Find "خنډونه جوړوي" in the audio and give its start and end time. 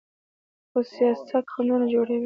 1.51-2.19